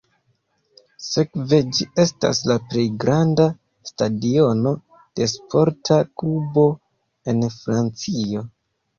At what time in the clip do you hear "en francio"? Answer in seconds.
7.35-8.43